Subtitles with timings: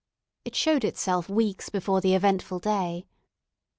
[0.45, 3.05] It showed itself weeks before the eventful day.